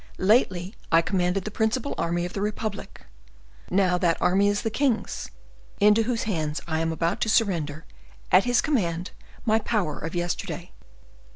[0.17, 3.05] Lately I commanded the principal army of the republic;
[3.69, 5.29] now that army is the king's,
[5.79, 7.85] into whose hands I am about to surrender,
[8.31, 9.11] at his command,
[9.45, 10.71] my power of yesterday."